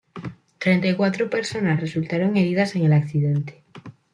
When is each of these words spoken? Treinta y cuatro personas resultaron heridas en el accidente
Treinta 0.57 0.87
y 0.87 0.95
cuatro 0.95 1.29
personas 1.29 1.79
resultaron 1.79 2.35
heridas 2.35 2.75
en 2.75 2.85
el 2.85 2.93
accidente 2.93 3.61